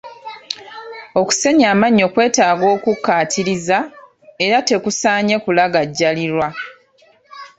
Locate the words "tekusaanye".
4.67-5.35